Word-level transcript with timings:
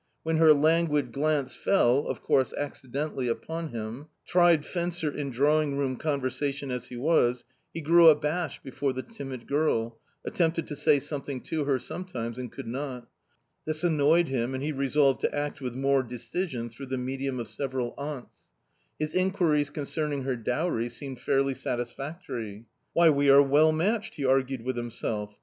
When 0.23 0.37
her 0.37 0.51
languid 0.51 1.11
glance 1.11 1.53
fell, 1.53 2.07
of 2.07 2.23
course 2.23 2.53
accidentally, 2.57 3.27
upon 3.27 3.69
him, 3.69 4.07
tried 4.25 4.65
fencer 4.65 5.11
in 5.15 5.29
drawing 5.29 5.77
room 5.77 5.95
conversation 5.95 6.71
as 6.71 6.87
he 6.87 6.97
was, 6.97 7.45
he 7.71 7.81
grew 7.81 8.09
abashed 8.09 8.63
before 8.63 8.93
the 8.93 9.03
timid 9.03 9.45
girl, 9.47 9.99
attempted 10.25 10.65
to 10.65 10.75
say 10.75 10.97
something 10.97 11.39
to 11.41 11.65
her 11.65 11.77
some 11.77 12.03
times 12.05 12.39
and 12.39 12.51
could 12.51 12.65
not. 12.65 13.09
This 13.65 13.83
annoyed 13.83 14.27
him 14.29 14.55
and 14.55 14.63
he 14.63 14.71
resolved 14.71 15.21
to 15.21 15.35
act 15.35 15.61
with 15.61 15.75
more 15.75 16.01
decision 16.01 16.67
through 16.71 16.87
the 16.87 16.97
medium 16.97 17.39
of 17.39 17.47
several 17.47 17.93
aunts. 17.95 18.49
His 18.97 19.13
inquiries 19.13 19.69
concerning 19.69 20.23
her 20.23 20.35
dowry 20.35 20.89
seemed 20.89 21.21
fairly 21.21 21.53
satis 21.53 21.91
factory." 21.91 22.65
Why, 22.93 23.11
we 23.11 23.29
are 23.29 23.43
well 23.43 23.71
matched!" 23.71 24.15
he 24.15 24.25
argued 24.25 24.63
with 24.63 24.77
himself. 24.77 25.37